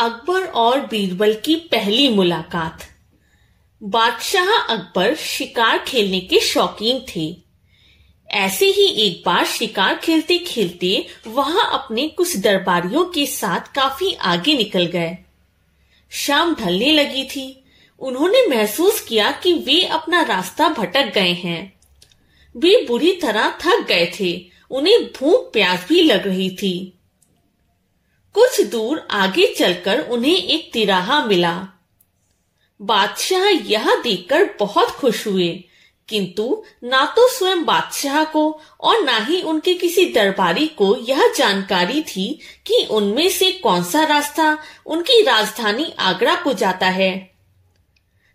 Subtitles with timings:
[0.00, 2.78] अकबर और बीरबल की पहली मुलाकात।
[3.82, 7.36] बादशाह अकबर शिकार खेलने के शौकीन थे।
[8.30, 14.56] ऐसे ही एक बार शिकार खेलते खेलते वहाँ अपने कुछ दरबारियों के साथ काफ़ी आगे
[14.56, 15.18] निकल गए।
[16.10, 17.64] शाम ढलने लगी थी।
[17.98, 21.72] उन्होंने महसूस किया कि वे अपना रास्ता भटक गए हैं।
[22.56, 26.92] वे बुरी तरह थक गए थे। उन्हें भूख प्यास भी लग रही थी।
[28.34, 31.52] कुछ दूर आगे चलकर उन्हें एक तिराहा मिला।
[32.80, 35.48] बादशाह यह देखकर बहुत खुश हुए,
[36.08, 42.02] किंतु ना तो स्वयं बादशाह को और ना ही उनके किसी दरबारी को यह जानकारी
[42.02, 42.28] थी
[42.66, 47.12] कि उनमें से कौन सा रास्ता उनकी राजधानी आगरा को जाता है।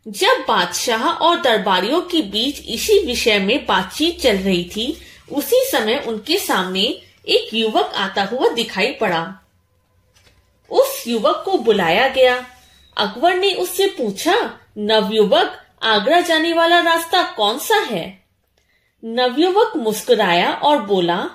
[0.06, 4.98] जब बादशाह और दरबारियों के बीच इसी विषय में बातचीत चल रही थी,
[5.32, 6.84] उसी समय उनके सामने
[7.28, 9.24] एक युवक आता हुआ दिखाई पड़ा।
[11.08, 12.48] युवक को बुलाया गया।
[12.98, 18.26] अकबर ने उससे पूछा, नवयुवक, आगरा जाने वाला रास्ता कौन सा है?
[19.06, 21.30] नवयुवक मुस्कुराया और बोला,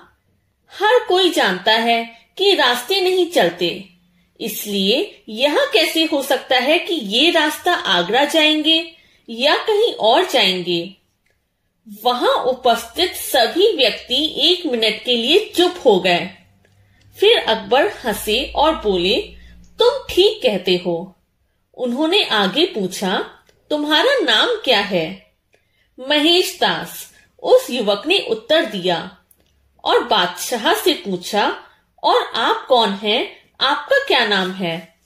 [0.80, 3.88] हर कोई जानता है कि रास्ते नहीं चलते।
[4.41, 8.96] इसलिए यह कैसे हो सकता है कि ये रास्ता आगरा जाएँगे
[9.30, 10.94] या कहीं और जाएँगे?
[12.04, 16.30] वहाँ उपस्थित सभी व्यक्ति एक मिनट के लिए चुप हो गए।
[17.20, 19.39] फिर अकबर हंसे और बोले
[19.80, 21.16] तुम ठीक कहते हो।
[21.74, 23.18] उन्होंने आगे पूछा,
[23.70, 25.32] तुम्हारा नाम क्या है?
[26.08, 29.18] महेश दास उस युवक ने उत्तर दिया
[29.84, 31.64] और बादशाह से पूछा,
[32.02, 33.36] और आप कौन हैं?
[33.60, 34.96] आपका क्या नाम है?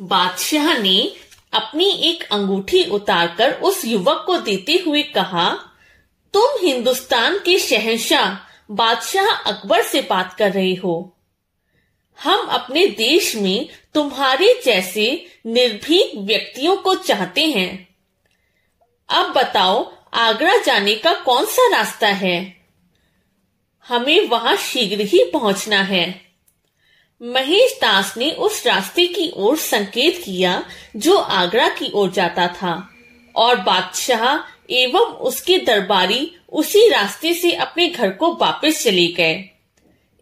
[0.00, 1.16] बादशाह ने
[1.52, 5.50] अपनी एक अंगूठी उतारकर उस युवक को देते हुए कहा,
[6.34, 11.16] तुम हिंदुस्तान के शहंशाह बादशाह अकबर से बात कर रहे हो।
[12.22, 17.88] हम अपने देश में तुम्हारे जैसे निर्भीक व्यक्तियों को चाहते हैं।
[19.08, 22.56] अब बताओ, आगरा जाने का कौन सा रास्ता है?
[23.88, 26.20] हमें वहाँ शीघ्र ही पहुँचना है।
[27.22, 30.64] महेश दास ने उस रास्ते की ओर संकेत किया,
[30.96, 32.90] जो आगरा की ओर जाता था,
[33.36, 39.59] और बादशाह एवं उसके दरबारी उसी रास्ते से अपने घर को वापस चले गए।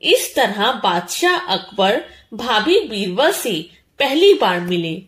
[0.03, 2.05] इस तरह बादशाह अकबर
[2.35, 5.08] भाभी बीरबल से पहली बार मिले।